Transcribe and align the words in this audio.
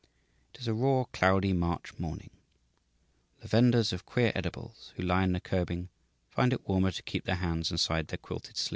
It 0.55 0.59
is 0.61 0.67
a 0.67 0.73
raw, 0.73 1.03
cloudy, 1.13 1.53
March 1.53 1.93
morning; 1.99 2.31
the 3.41 3.47
vendors 3.47 3.93
of 3.93 4.03
queer 4.03 4.31
edibles 4.33 4.91
who 4.95 5.03
line 5.03 5.31
the 5.33 5.39
curbing 5.39 5.89
find 6.27 6.51
it 6.53 6.67
warmer 6.67 6.89
to 6.89 7.03
keep 7.03 7.25
their 7.25 7.35
hands 7.35 7.69
inside 7.69 8.07
their 8.07 8.17
quilted 8.17 8.57
sleeves. 8.57 8.69